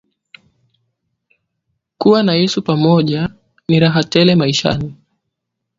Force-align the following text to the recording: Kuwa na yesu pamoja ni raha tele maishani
Kuwa 1.97 2.23
na 2.23 2.33
yesu 2.33 2.61
pamoja 2.61 3.29
ni 3.67 3.79
raha 3.79 4.03
tele 4.03 4.35
maishani 4.35 4.95